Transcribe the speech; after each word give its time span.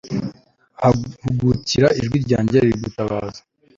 hugukira 1.37 1.87
ijwi 1.99 2.17
ryanjye 2.25 2.57
rigutabaza 2.67 3.41